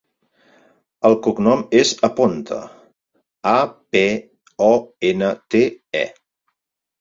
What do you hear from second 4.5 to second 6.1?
o, ena, te, e.